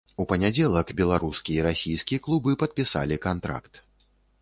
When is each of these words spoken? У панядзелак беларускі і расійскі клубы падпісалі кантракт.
У 0.23 0.25
панядзелак 0.29 0.93
беларускі 1.01 1.51
і 1.57 1.65
расійскі 1.69 2.21
клубы 2.27 2.59
падпісалі 2.65 3.23
кантракт. 3.31 3.73